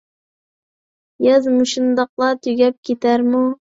[1.27, 3.49] ياز مۇشۇنداقلا تۈگەپ كېتەرمۇ؟